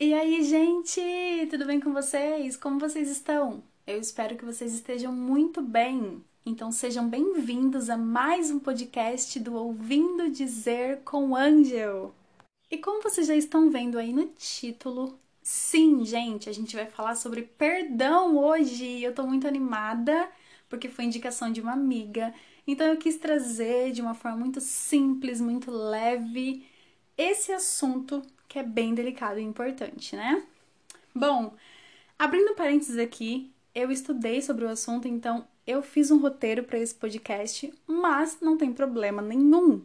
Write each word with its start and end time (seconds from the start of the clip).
E 0.00 0.14
aí, 0.14 0.44
gente, 0.44 1.00
tudo 1.50 1.66
bem 1.66 1.80
com 1.80 1.92
vocês? 1.92 2.56
Como 2.56 2.78
vocês 2.78 3.10
estão? 3.10 3.64
Eu 3.84 3.98
espero 3.98 4.36
que 4.36 4.44
vocês 4.44 4.72
estejam 4.72 5.12
muito 5.12 5.60
bem. 5.60 6.22
Então 6.46 6.70
sejam 6.70 7.08
bem-vindos 7.08 7.90
a 7.90 7.96
mais 7.96 8.48
um 8.48 8.60
podcast 8.60 9.40
do 9.40 9.56
Ouvindo 9.56 10.30
Dizer 10.30 11.00
com 11.04 11.34
Angel. 11.34 12.14
E 12.70 12.78
como 12.78 13.02
vocês 13.02 13.26
já 13.26 13.34
estão 13.34 13.70
vendo 13.70 13.98
aí 13.98 14.12
no 14.12 14.26
título, 14.26 15.18
sim, 15.42 16.04
gente, 16.04 16.48
a 16.48 16.52
gente 16.52 16.76
vai 16.76 16.86
falar 16.86 17.16
sobre 17.16 17.42
perdão 17.42 18.36
hoje. 18.36 19.02
Eu 19.02 19.12
tô 19.12 19.24
muito 19.24 19.48
animada 19.48 20.30
porque 20.68 20.88
foi 20.88 21.06
indicação 21.06 21.50
de 21.50 21.60
uma 21.60 21.72
amiga. 21.72 22.32
Então 22.64 22.86
eu 22.86 22.98
quis 22.98 23.16
trazer 23.16 23.90
de 23.90 24.00
uma 24.00 24.14
forma 24.14 24.38
muito 24.38 24.60
simples, 24.60 25.40
muito 25.40 25.72
leve 25.72 26.64
esse 27.16 27.50
assunto 27.50 28.22
que 28.48 28.58
é 28.58 28.62
bem 28.62 28.94
delicado 28.94 29.38
e 29.38 29.42
importante, 29.42 30.16
né? 30.16 30.42
Bom, 31.14 31.54
abrindo 32.18 32.54
parênteses 32.54 32.98
aqui, 32.98 33.52
eu 33.74 33.90
estudei 33.90 34.40
sobre 34.40 34.64
o 34.64 34.68
assunto, 34.68 35.06
então 35.06 35.46
eu 35.66 35.82
fiz 35.82 36.10
um 36.10 36.18
roteiro 36.18 36.64
para 36.64 36.78
esse 36.78 36.94
podcast, 36.94 37.72
mas 37.86 38.38
não 38.40 38.56
tem 38.56 38.72
problema 38.72 39.20
nenhum. 39.20 39.84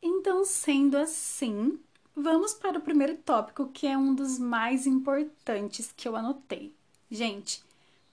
Então, 0.00 0.44
sendo 0.44 0.96
assim, 0.96 1.78
vamos 2.14 2.54
para 2.54 2.78
o 2.78 2.82
primeiro 2.82 3.16
tópico, 3.16 3.68
que 3.68 3.86
é 3.86 3.98
um 3.98 4.14
dos 4.14 4.38
mais 4.38 4.86
importantes 4.86 5.92
que 5.96 6.06
eu 6.06 6.14
anotei. 6.14 6.72
Gente, 7.10 7.62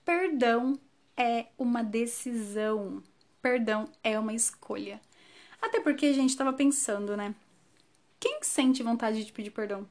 perdão 0.03 0.79
é 1.15 1.47
uma 1.57 1.83
decisão. 1.83 3.03
Perdão 3.41 3.89
é 4.03 4.17
uma 4.17 4.33
escolha. 4.33 4.99
Até 5.61 5.79
porque 5.79 6.07
a 6.07 6.13
gente 6.13 6.31
estava 6.31 6.53
pensando, 6.53 7.15
né? 7.15 7.35
Sente 8.51 8.83
vontade 8.83 9.23
de 9.23 9.31
pedir 9.31 9.49
perdão? 9.51 9.87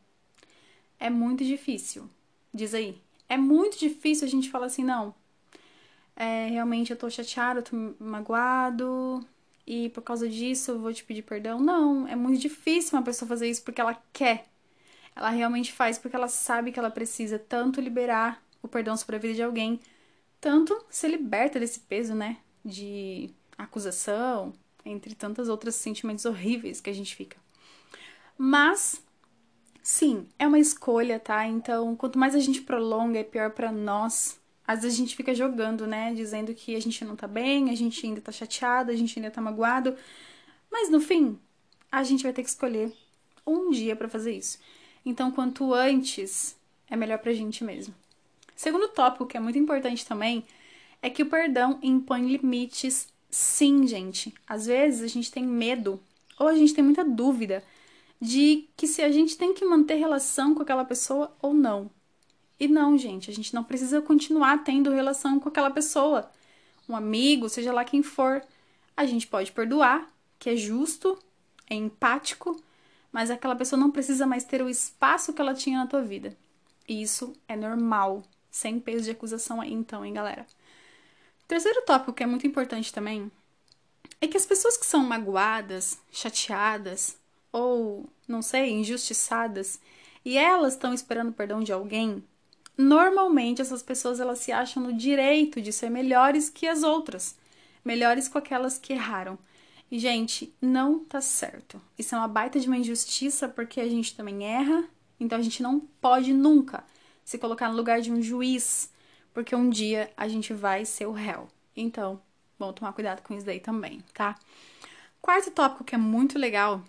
É 0.98 1.08
muito 1.08 1.42
difícil. 1.42 2.10
Diz 2.52 2.74
aí. 2.74 3.00
É 3.26 3.38
muito 3.38 3.78
difícil 3.78 4.26
a 4.26 4.30
gente 4.30 4.50
falar 4.50 4.66
assim, 4.66 4.84
não. 4.84 5.14
É, 6.14 6.46
realmente 6.48 6.90
eu 6.90 6.96
tô 6.98 7.08
chateado, 7.08 7.60
eu 7.60 7.62
tô 7.62 7.74
magoado, 7.98 9.26
e 9.66 9.88
por 9.88 10.02
causa 10.02 10.28
disso 10.28 10.72
eu 10.72 10.78
vou 10.78 10.92
te 10.92 11.02
pedir 11.02 11.22
perdão. 11.22 11.58
Não, 11.58 12.06
é 12.06 12.14
muito 12.14 12.38
difícil 12.38 12.98
uma 12.98 13.02
pessoa 13.02 13.26
fazer 13.26 13.48
isso 13.48 13.62
porque 13.62 13.80
ela 13.80 13.98
quer. 14.12 14.46
Ela 15.16 15.30
realmente 15.30 15.72
faz 15.72 15.96
porque 15.96 16.14
ela 16.14 16.28
sabe 16.28 16.70
que 16.70 16.78
ela 16.78 16.90
precisa 16.90 17.38
tanto 17.38 17.80
liberar 17.80 18.44
o 18.62 18.68
perdão 18.68 18.94
sobre 18.94 19.16
a 19.16 19.18
vida 19.18 19.32
de 19.32 19.42
alguém, 19.42 19.80
tanto 20.38 20.84
se 20.90 21.08
liberta 21.08 21.58
desse 21.58 21.80
peso, 21.80 22.14
né? 22.14 22.36
De 22.62 23.30
acusação, 23.56 24.52
entre 24.84 25.14
tantas 25.14 25.48
outros 25.48 25.76
sentimentos 25.76 26.26
horríveis 26.26 26.78
que 26.78 26.90
a 26.90 26.94
gente 26.94 27.16
fica. 27.16 27.38
Mas, 28.42 29.02
sim, 29.82 30.26
é 30.38 30.46
uma 30.46 30.58
escolha, 30.58 31.20
tá? 31.20 31.46
Então, 31.46 31.94
quanto 31.94 32.18
mais 32.18 32.34
a 32.34 32.38
gente 32.38 32.62
prolonga, 32.62 33.18
é 33.18 33.22
pior 33.22 33.50
para 33.50 33.70
nós. 33.70 34.40
Às 34.66 34.80
vezes 34.80 34.96
a 34.96 35.02
gente 35.02 35.14
fica 35.14 35.34
jogando, 35.34 35.86
né? 35.86 36.14
Dizendo 36.14 36.54
que 36.54 36.74
a 36.74 36.80
gente 36.80 37.04
não 37.04 37.14
tá 37.14 37.28
bem, 37.28 37.68
a 37.68 37.74
gente 37.74 38.06
ainda 38.06 38.18
tá 38.18 38.32
chateado, 38.32 38.90
a 38.90 38.96
gente 38.96 39.18
ainda 39.18 39.30
tá 39.30 39.42
magoado. 39.42 39.94
Mas 40.72 40.88
no 40.88 41.02
fim, 41.02 41.38
a 41.92 42.02
gente 42.02 42.22
vai 42.22 42.32
ter 42.32 42.42
que 42.42 42.48
escolher 42.48 42.90
um 43.46 43.70
dia 43.70 43.94
para 43.94 44.08
fazer 44.08 44.32
isso. 44.32 44.58
Então, 45.04 45.30
quanto 45.30 45.74
antes, 45.74 46.56
é 46.88 46.96
melhor 46.96 47.18
pra 47.18 47.34
gente 47.34 47.62
mesmo. 47.62 47.94
Segundo 48.56 48.88
tópico, 48.88 49.26
que 49.26 49.36
é 49.36 49.40
muito 49.40 49.58
importante 49.58 50.06
também, 50.06 50.46
é 51.02 51.10
que 51.10 51.22
o 51.22 51.26
perdão 51.26 51.78
impõe 51.82 52.34
limites, 52.34 53.06
sim, 53.30 53.86
gente. 53.86 54.32
Às 54.48 54.64
vezes 54.64 55.02
a 55.02 55.08
gente 55.08 55.30
tem 55.30 55.44
medo 55.44 56.00
ou 56.38 56.48
a 56.48 56.54
gente 56.54 56.72
tem 56.72 56.82
muita 56.82 57.04
dúvida 57.04 57.62
de 58.20 58.68
que 58.76 58.86
se 58.86 59.02
a 59.02 59.10
gente 59.10 59.36
tem 59.36 59.54
que 59.54 59.64
manter 59.64 59.94
relação 59.94 60.54
com 60.54 60.62
aquela 60.62 60.84
pessoa 60.84 61.34
ou 61.40 61.54
não. 61.54 61.90
E 62.58 62.68
não, 62.68 62.98
gente, 62.98 63.30
a 63.30 63.34
gente 63.34 63.54
não 63.54 63.64
precisa 63.64 64.02
continuar 64.02 64.62
tendo 64.62 64.90
relação 64.90 65.40
com 65.40 65.48
aquela 65.48 65.70
pessoa. 65.70 66.30
Um 66.86 66.94
amigo, 66.94 67.48
seja 67.48 67.72
lá 67.72 67.84
quem 67.84 68.02
for, 68.02 68.44
a 68.94 69.06
gente 69.06 69.26
pode 69.26 69.50
perdoar, 69.52 70.06
que 70.38 70.50
é 70.50 70.56
justo, 70.56 71.18
é 71.68 71.74
empático, 71.74 72.62
mas 73.10 73.30
aquela 73.30 73.56
pessoa 73.56 73.80
não 73.80 73.90
precisa 73.90 74.26
mais 74.26 74.44
ter 74.44 74.60
o 74.60 74.68
espaço 74.68 75.32
que 75.32 75.40
ela 75.40 75.54
tinha 75.54 75.78
na 75.78 75.86
tua 75.86 76.02
vida. 76.02 76.36
E 76.86 77.00
isso 77.00 77.32
é 77.48 77.56
normal, 77.56 78.22
sem 78.50 78.78
peso 78.78 79.04
de 79.04 79.12
acusação 79.12 79.60
aí, 79.60 79.72
então, 79.72 80.04
hein, 80.04 80.12
galera? 80.12 80.46
Terceiro 81.48 81.82
tópico 81.86 82.12
que 82.12 82.22
é 82.22 82.26
muito 82.26 82.46
importante 82.46 82.92
também 82.92 83.30
é 84.20 84.28
que 84.28 84.36
as 84.36 84.44
pessoas 84.44 84.76
que 84.76 84.84
são 84.84 85.02
magoadas, 85.02 85.98
chateadas, 86.12 87.16
ou, 87.52 88.08
não 88.26 88.42
sei, 88.42 88.70
injustiçadas, 88.70 89.80
e 90.24 90.36
elas 90.36 90.74
estão 90.74 90.92
esperando 90.92 91.32
perdão 91.32 91.60
de 91.60 91.72
alguém, 91.72 92.22
normalmente 92.76 93.62
essas 93.62 93.82
pessoas 93.82 94.20
elas 94.20 94.38
se 94.38 94.52
acham 94.52 94.82
no 94.82 94.92
direito 94.92 95.60
de 95.60 95.72
ser 95.72 95.90
melhores 95.90 96.48
que 96.50 96.66
as 96.66 96.82
outras, 96.82 97.36
melhores 97.84 98.28
com 98.28 98.38
aquelas 98.38 98.78
que 98.78 98.92
erraram. 98.92 99.38
E 99.90 99.98
gente, 99.98 100.54
não 100.60 101.00
tá 101.00 101.20
certo. 101.20 101.80
Isso 101.98 102.14
é 102.14 102.18
uma 102.18 102.28
baita 102.28 102.60
de 102.60 102.68
uma 102.68 102.76
injustiça 102.76 103.48
porque 103.48 103.80
a 103.80 103.88
gente 103.88 104.14
também 104.14 104.44
erra, 104.44 104.84
então 105.18 105.38
a 105.38 105.42
gente 105.42 105.62
não 105.62 105.80
pode 106.00 106.32
nunca 106.32 106.84
se 107.24 107.38
colocar 107.38 107.68
no 107.68 107.76
lugar 107.76 108.00
de 108.00 108.12
um 108.12 108.22
juiz, 108.22 108.90
porque 109.32 109.54
um 109.54 109.68
dia 109.68 110.10
a 110.16 110.28
gente 110.28 110.52
vai 110.52 110.84
ser 110.84 111.06
o 111.06 111.12
réu. 111.12 111.48
Então, 111.76 112.20
bom 112.58 112.72
tomar 112.72 112.92
cuidado 112.92 113.22
com 113.22 113.34
isso 113.34 113.46
daí 113.46 113.60
também, 113.60 114.02
tá? 114.14 114.38
Quarto 115.20 115.50
tópico 115.50 115.84
que 115.84 115.94
é 115.94 115.98
muito 115.98 116.38
legal 116.38 116.82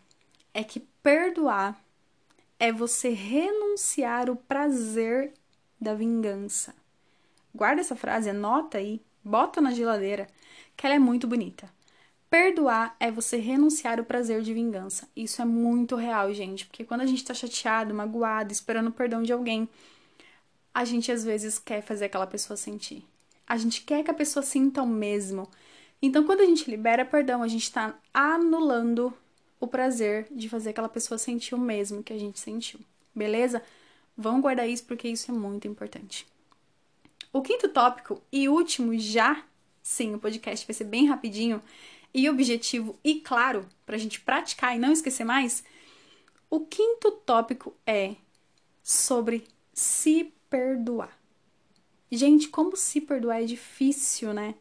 é 0.54 0.64
que 0.64 0.80
perdoar 1.02 1.82
é 2.60 2.72
você 2.72 3.10
renunciar 3.10 4.30
o 4.30 4.36
prazer 4.36 5.34
da 5.80 5.94
vingança. 5.94 6.76
Guarda 7.54 7.82
essa 7.82 7.96
frase, 7.96 8.30
anota 8.30 8.78
aí, 8.78 9.02
bota 9.24 9.60
na 9.60 9.72
geladeira, 9.72 10.28
que 10.78 10.86
ela 10.86 10.96
é 10.96 11.00
muito 11.00 11.28
bonita. 11.28 11.70
Perdoar 12.30 12.96
é 13.00 13.12
você 13.12 13.38
renunciar 13.38 14.00
o 14.00 14.06
prazer 14.06 14.42
de 14.42 14.54
vingança. 14.54 15.10
Isso 15.16 15.42
é 15.42 15.46
muito 15.46 15.96
real, 15.96 16.32
gente, 16.34 16.66
porque 16.66 16.86
quando 16.86 17.02
a 17.02 17.06
gente 17.06 17.26
tá 17.26 17.34
chateado, 17.34 17.94
magoado, 17.94 18.54
esperando 18.54 18.88
o 18.88 18.94
perdão 18.94 19.22
de 19.22 19.34
alguém, 19.34 19.68
a 20.74 20.86
gente 20.86 21.12
às 21.12 21.26
vezes 21.26 21.60
quer 21.60 21.82
fazer 21.82 22.06
aquela 22.06 22.28
pessoa 22.28 22.56
sentir. 22.56 23.06
A 23.46 23.58
gente 23.58 23.82
quer 23.82 24.04
que 24.04 24.12
a 24.12 24.14
pessoa 24.14 24.44
sinta 24.44 24.82
o 24.82 24.88
mesmo. 24.88 25.50
Então, 26.02 26.24
quando 26.24 26.40
a 26.40 26.46
gente 26.46 26.72
libera 26.72 27.04
perdão, 27.04 27.44
a 27.44 27.48
gente 27.50 27.64
está 27.64 27.96
anulando 28.14 29.14
o 29.62 29.68
prazer 29.68 30.28
de 30.32 30.50
fazer 30.50 30.72
aquela 30.72 30.90
pessoa 30.90 31.20
sentir 31.20 31.54
o 31.54 31.60
mesmo 31.60 32.04
que 32.04 32.12
a 32.12 32.18
gente 32.18 32.40
sentiu. 32.40 32.80
Beleza? 33.16 33.62
Vamos 34.18 34.42
guardar 34.42 34.68
isso 34.68 34.84
porque 34.86 35.08
isso 35.08 35.30
é 35.32 35.34
muito 35.34 35.68
importante. 35.68 36.28
O 37.32 37.42
quinto 37.42 37.70
tópico 37.70 38.22
e 38.32 38.50
último 38.50 38.98
já, 38.98 39.46
sim, 39.82 40.16
o 40.16 40.20
podcast 40.20 40.66
vai 40.66 40.74
ser 40.74 40.86
bem 40.86 41.06
rapidinho 41.06 41.62
e 42.14 42.28
objetivo 42.28 43.00
e 43.04 43.22
claro, 43.22 43.66
para 43.86 43.96
a 43.96 44.00
gente 44.00 44.20
praticar 44.20 44.76
e 44.76 44.80
não 44.80 44.92
esquecer 44.92 45.24
mais. 45.24 45.64
O 46.50 46.62
quinto 46.66 47.12
tópico 47.12 47.74
é 47.86 48.16
sobre 48.84 49.48
se 49.74 50.34
perdoar. 50.50 51.18
Gente, 52.12 52.50
como 52.50 52.76
se 52.76 53.00
perdoar 53.00 53.42
é 53.42 53.46
difícil, 53.46 54.34
né? 54.34 54.56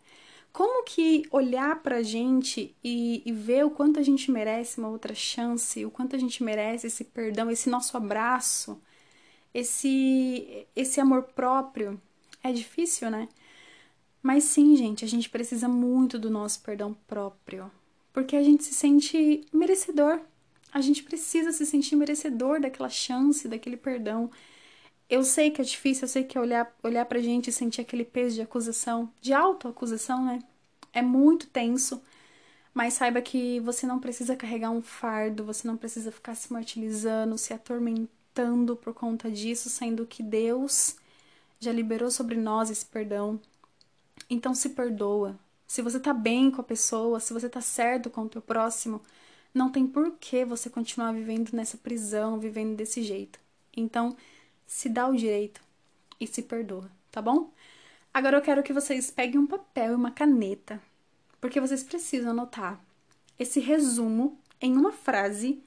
Como 0.53 0.85
que 0.85 1.23
olhar 1.31 1.81
pra 1.81 2.03
gente 2.03 2.75
e, 2.83 3.23
e, 3.25 3.33
ver 3.33 3.65
o 3.65 3.71
quanto 3.71 4.01
a 4.01 4.03
gente 4.03 4.31
merece 4.31 4.79
uma 4.79 4.89
outra 4.89 5.15
chance, 5.15 5.85
o 5.85 5.91
quanto 5.91 6.17
a 6.17 6.19
gente 6.19 6.43
merece 6.43 6.89
esse 6.89 7.05
perdão, 7.05 7.51
esse 7.51 7.71
nosso 7.71 7.97
abraço, 7.97 8.81
esse, 9.55 10.67
esse 10.75 11.01
amor 11.01 11.23
próprio, 11.23 12.01
é 12.43 12.53
difícil, 12.53 13.11
né? 13.11 13.29
Mas 14.23 14.45
sim, 14.45 14.77
gente, 14.77 15.05
a 15.05 15.09
gente 15.09 15.31
precisa 15.31 15.69
muito 15.69 16.19
do 16.19 16.31
nosso 16.31 16.61
perdão 16.63 16.95
próprio, 17.07 17.71
porque 18.13 18.37
a 18.37 18.43
gente 18.43 18.65
se 18.65 18.75
sente 18.75 19.47
merecedor. 19.53 20.21
A 20.73 20.81
gente 20.81 21.03
precisa 21.03 21.53
se 21.53 21.67
sentir 21.67 21.97
merecedor 21.97 22.61
daquela 22.61 22.89
chance, 22.89 23.49
daquele 23.49 23.77
perdão. 23.77 24.31
Eu 25.11 25.25
sei 25.25 25.51
que 25.51 25.61
é 25.61 25.65
difícil, 25.65 26.05
eu 26.05 26.09
sei 26.09 26.23
que 26.25 26.39
é 26.39 26.41
olhar, 26.41 26.73
olhar 26.85 27.05
pra 27.05 27.19
gente 27.21 27.49
e 27.51 27.53
sentir 27.53 27.81
aquele 27.81 28.05
peso 28.05 28.37
de 28.37 28.43
acusação, 28.43 29.13
de 29.21 29.33
autoacusação, 29.33 30.25
né? 30.25 30.39
É 30.93 31.03
muito 31.03 31.49
tenso, 31.49 32.01
mas 32.73 32.95
saiba 32.95 33.21
que 33.21 33.59
você 33.61 33.87
não 33.87 33.99
precisa 33.99 34.37
carregar 34.37 34.71
um 34.71 34.81
fardo, 34.81 35.45
você 35.45 35.67
não 35.67 35.77
precisa 35.77 36.13
ficar 36.13 36.37
se 36.37 36.53
martirizando, 36.53 37.37
se 37.37 37.53
atormentando 37.53 38.77
por 38.77 38.95
conta 38.95 39.29
disso, 39.29 39.69
sendo 39.69 40.07
que 40.07 40.23
Deus 40.23 40.97
já 41.59 41.73
liberou 41.73 42.11
sobre 42.11 42.37
nós 42.37 42.71
esse 42.71 42.87
perdão. 42.87 43.41
Então 44.31 44.55
se 44.55 44.71
perdoa. 44.71 45.37
Se 45.67 45.83
você 45.83 45.99
tá 45.99 46.13
bem 46.15 46.51
com 46.53 46.61
a 46.61 46.65
pessoa, 46.65 47.19
se 47.21 47.33
você 47.33 47.49
tá 47.49 47.61
certo 47.61 48.11
com 48.11 48.23
o 48.23 48.29
teu 48.29 48.43
próximo, 48.43 49.03
não 49.53 49.71
tem 49.71 49.87
por 49.87 50.13
que 50.21 50.45
você 50.45 50.71
continuar 50.71 51.13
vivendo 51.13 51.53
nessa 51.53 51.77
prisão, 51.77 52.39
vivendo 52.39 52.77
desse 52.77 53.03
jeito. 53.03 53.41
Então, 53.77 54.17
se 54.71 54.89
dá 54.89 55.09
o 55.09 55.17
direito 55.17 55.61
e 56.21 56.29
se 56.29 56.43
perdoa, 56.43 56.89
tá 57.11 57.21
bom? 57.21 57.53
Agora 58.15 58.37
eu 58.37 58.41
quero 58.41 58.63
que 58.63 58.73
vocês 58.73 59.11
peguem 59.11 59.41
um 59.41 59.47
papel 59.47 59.91
e 59.91 59.95
uma 59.97 60.13
caneta, 60.13 60.81
porque 61.41 61.61
vocês 61.61 61.83
precisam 61.83 62.31
anotar 62.31 62.81
esse 63.37 63.59
resumo 63.59 64.39
em 64.61 64.77
uma 64.77 64.93
frase 64.93 65.61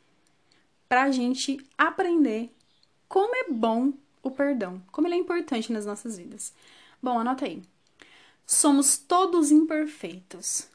para 0.87 1.03
a 1.03 1.11
gente 1.11 1.59
aprender 1.77 2.49
como 3.09 3.35
é 3.35 3.51
bom 3.51 3.91
o 4.23 4.31
perdão, 4.31 4.81
como 4.89 5.05
ele 5.05 5.15
é 5.15 5.19
importante 5.19 5.73
nas 5.73 5.85
nossas 5.85 6.17
vidas. 6.17 6.53
Bom, 7.01 7.19
anota 7.19 7.43
aí. 7.43 7.61
Somos 8.47 8.97
todos 8.97 9.51
imperfeitos. 9.51 10.69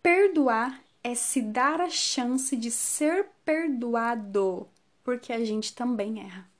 Perdoar 0.00 0.80
é 1.02 1.16
se 1.16 1.42
dar 1.42 1.80
a 1.80 1.90
chance 1.90 2.56
de 2.56 2.70
ser 2.70 3.26
perdoado, 3.44 4.68
porque 5.02 5.32
a 5.32 5.44
gente 5.44 5.74
também 5.74 6.20
erra. 6.20 6.51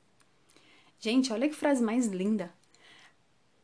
Gente, 1.04 1.32
olha 1.32 1.48
que 1.48 1.54
frase 1.56 1.82
mais 1.82 2.06
linda. 2.06 2.48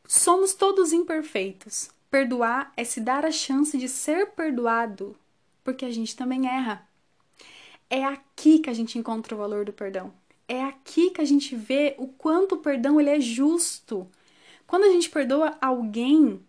Somos 0.05 0.53
todos 0.53 0.91
imperfeitos. 0.91 1.89
Perdoar 2.11 2.73
é 2.75 2.83
se 2.83 2.99
dar 2.99 3.25
a 3.25 3.31
chance 3.31 3.77
de 3.77 3.87
ser 3.87 4.31
perdoado, 4.31 5.15
porque 5.63 5.85
a 5.85 5.89
gente 5.89 6.17
também 6.17 6.49
erra. 6.49 6.85
É 7.89 8.03
aqui 8.03 8.59
que 8.59 8.69
a 8.69 8.73
gente 8.73 8.99
encontra 8.99 9.33
o 9.33 9.37
valor 9.37 9.63
do 9.63 9.71
perdão. 9.71 10.13
É 10.49 10.61
aqui 10.65 11.11
que 11.11 11.21
a 11.21 11.25
gente 11.25 11.55
vê 11.55 11.95
o 11.97 12.07
quanto 12.07 12.55
o 12.55 12.57
perdão 12.57 12.99
ele 12.99 13.09
é 13.09 13.21
justo. 13.21 14.05
Quando 14.67 14.83
a 14.83 14.89
gente 14.89 15.09
perdoa 15.09 15.57
alguém, 15.61 16.41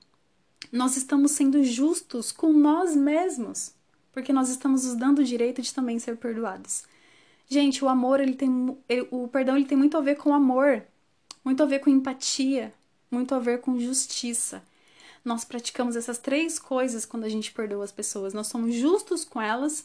nós 0.72 0.96
estamos 0.96 1.30
sendo 1.30 1.62
justos 1.62 2.32
com 2.32 2.52
nós 2.52 2.96
mesmos, 2.96 3.72
porque 4.10 4.32
nós 4.32 4.48
estamos 4.48 4.84
nos 4.84 4.96
dando 4.96 5.20
o 5.20 5.24
direito 5.24 5.62
de 5.62 5.72
também 5.72 6.00
ser 6.00 6.16
perdoados. 6.16 6.82
Gente, 7.52 7.84
o 7.84 7.88
amor, 7.88 8.20
ele 8.20 8.34
tem 8.34 8.78
ele, 8.88 9.08
o 9.10 9.26
perdão 9.26 9.56
ele 9.56 9.66
tem 9.66 9.76
muito 9.76 9.96
a 9.96 10.00
ver 10.00 10.14
com 10.16 10.32
amor, 10.32 10.84
muito 11.44 11.60
a 11.60 11.66
ver 11.66 11.80
com 11.80 11.90
empatia, 11.90 12.72
muito 13.10 13.34
a 13.34 13.40
ver 13.40 13.60
com 13.60 13.76
justiça. 13.76 14.62
Nós 15.24 15.44
praticamos 15.44 15.96
essas 15.96 16.16
três 16.16 16.60
coisas 16.60 17.04
quando 17.04 17.24
a 17.24 17.28
gente 17.28 17.50
perdoa 17.52 17.82
as 17.82 17.90
pessoas. 17.90 18.32
Nós 18.32 18.46
somos 18.46 18.76
justos 18.76 19.24
com 19.24 19.42
elas, 19.42 19.84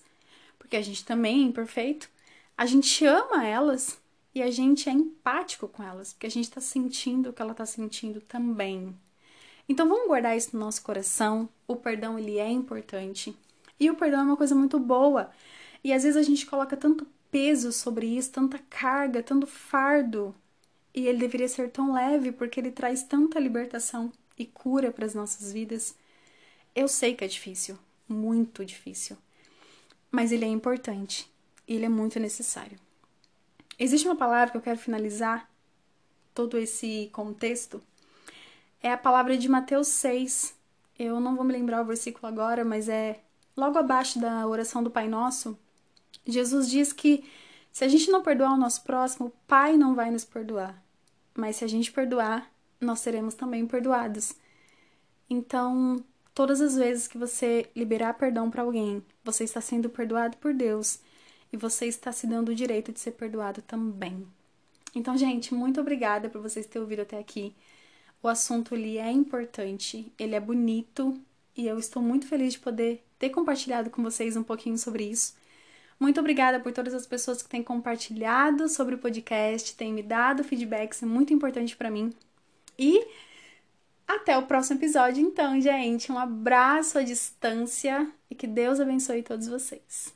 porque 0.60 0.76
a 0.76 0.82
gente 0.82 1.04
também 1.04 1.40
é 1.40 1.44
imperfeito. 1.48 2.08
A 2.56 2.68
gente 2.68 3.04
ama 3.04 3.44
elas 3.48 3.98
e 4.36 4.44
a 4.44 4.52
gente 4.52 4.88
é 4.88 4.92
empático 4.92 5.68
com 5.68 5.82
elas, 5.82 6.14
porque 6.14 6.28
a 6.28 6.32
gente 6.32 6.46
está 6.46 6.62
sentindo 6.62 7.32
o 7.32 7.34
que 7.34 7.42
ela 7.42 7.54
está 7.54 7.66
sentindo 7.66 8.22
também. 8.22 8.96
Então 9.68 9.90
vamos 9.90 10.08
guardar 10.08 10.38
isso 10.38 10.52
no 10.54 10.64
nosso 10.64 10.84
coração. 10.84 11.50
O 11.68 11.76
perdão 11.76 12.20
ele 12.20 12.38
é 12.38 12.48
importante. 12.48 13.36
E 13.80 13.90
o 13.90 13.96
perdão 13.96 14.20
é 14.20 14.24
uma 14.24 14.38
coisa 14.38 14.54
muito 14.54 14.80
boa. 14.80 15.32
E 15.84 15.92
às 15.92 16.04
vezes 16.04 16.18
a 16.18 16.24
gente 16.24 16.46
coloca 16.46 16.78
tanto 16.78 17.08
peso 17.36 17.74
sobre 17.74 18.08
isso, 18.08 18.32
tanta 18.32 18.58
carga, 18.70 19.22
tanto 19.22 19.46
fardo. 19.46 20.34
E 20.94 21.06
ele 21.06 21.18
deveria 21.18 21.50
ser 21.50 21.70
tão 21.70 21.92
leve 21.92 22.32
porque 22.32 22.62
ele 22.62 22.72
traz 22.72 23.04
tanta 23.04 23.38
libertação 23.42 24.10
e 24.40 24.46
cura 24.46 24.90
para 24.90 25.06
as 25.06 25.14
nossas 25.14 25.52
vidas. 25.52 25.94
Eu 26.74 26.88
sei 26.88 27.14
que 27.14 27.26
é 27.26 27.28
difícil, 27.28 27.78
muito 28.08 28.64
difícil. 28.64 29.18
Mas 30.10 30.32
ele 30.32 30.46
é 30.46 30.48
importante. 30.48 31.30
Ele 31.68 31.84
é 31.84 31.90
muito 31.90 32.22
necessário. 32.22 32.80
Existe 33.78 34.08
uma 34.08 34.16
palavra 34.16 34.52
que 34.52 34.58
eu 34.58 34.62
quero 34.62 34.80
finalizar 34.80 35.52
todo 36.34 36.58
esse 36.58 37.10
contexto 37.12 37.84
é 38.82 38.94
a 38.94 38.98
palavra 38.98 39.38
de 39.38 39.50
Mateus 39.50 39.90
6. 39.90 40.56
Eu 40.98 41.20
não 41.20 41.36
vou 41.36 41.44
me 41.44 41.52
lembrar 41.52 41.82
o 41.82 41.86
versículo 41.86 42.28
agora, 42.28 42.64
mas 42.64 42.88
é 42.88 43.20
logo 43.58 43.78
abaixo 43.78 44.20
da 44.20 44.48
oração 44.48 44.82
do 44.82 44.90
Pai 44.90 45.10
Nosso. 45.10 45.60
Jesus 46.26 46.70
diz 46.70 46.92
que 46.92 47.24
se 47.72 47.84
a 47.84 47.88
gente 47.88 48.10
não 48.10 48.24
perdoar 48.24 48.54
o 48.54 48.58
nosso 48.58 48.84
próximo, 48.84 49.28
o 49.28 49.34
Pai 49.48 49.78
não 49.78 49.94
vai 49.94 50.10
nos 50.10 50.24
perdoar. 50.24 50.82
Mas 51.36 51.58
se 51.58 51.66
a 51.66 51.68
gente 51.68 51.92
perdoar, 51.92 52.50
nós 52.80 53.00
seremos 53.00 53.36
também 53.36 53.66
perdoados. 53.68 54.34
Então, 55.30 56.04
todas 56.34 56.62
as 56.62 56.76
vezes 56.76 57.08
que 57.08 57.18
você 57.18 57.70
liberar 57.76 58.14
perdão 58.14 58.50
para 58.50 58.64
alguém, 58.64 59.04
você 59.24 59.44
está 59.44 59.60
sendo 59.60 59.90
perdoado 59.90 60.38
por 60.38 60.54
Deus 60.54 61.00
e 61.52 61.58
você 61.58 61.86
está 61.86 62.12
se 62.12 62.28
dando 62.28 62.50
o 62.50 62.56
direito 62.56 62.92
de 62.92 63.00
ser 63.00 63.12
perdoado 63.12 63.62
também. 63.62 64.26
Então, 64.94 65.18
gente, 65.18 65.54
muito 65.54 65.82
obrigada 65.82 66.30
por 66.30 66.42
vocês 66.42 66.66
terem 66.66 66.84
ouvido 66.84 67.02
até 67.02 67.20
aqui. 67.20 67.54
O 68.24 68.28
assunto 68.28 68.74
ele 68.74 68.98
é 68.98 69.12
importante, 69.12 70.12
ele 70.18 70.36
é 70.36 70.40
bonito 70.40 71.20
e 71.56 71.68
eu 71.68 71.78
estou 71.78 72.02
muito 72.02 72.28
feliz 72.28 72.54
de 72.54 72.60
poder 72.60 73.06
ter 73.20 73.30
compartilhado 73.30 73.90
com 73.90 74.02
vocês 74.02 74.38
um 74.38 74.44
pouquinho 74.44 74.78
sobre 74.78 75.04
isso. 75.04 75.34
Muito 76.00 76.20
obrigada 76.20 76.60
por 76.60 76.72
todas 76.72 76.94
as 76.94 77.06
pessoas 77.06 77.42
que 77.42 77.50
têm 77.50 77.64
compartilhado 77.64 78.68
sobre 78.68 78.96
o 78.96 78.98
podcast, 78.98 79.76
têm 79.76 79.94
me 79.94 80.04
dado 80.04 80.44
feedbacks, 80.44 81.02
é 81.02 81.06
muito 81.06 81.34
importante 81.34 81.76
para 81.76 81.90
mim. 81.90 82.14
E 82.78 83.08
até 84.08 84.38
o 84.38 84.44
próximo 84.44 84.80
episódio, 84.80 85.26
então, 85.26 85.60
gente. 85.60 86.12
Um 86.12 86.18
abraço 86.18 86.98
à 87.00 87.04
distância 87.04 88.12
e 88.30 88.36
que 88.36 88.46
Deus 88.46 88.80
abençoe 88.80 89.24
todos 89.24 89.48
vocês. 89.48 90.14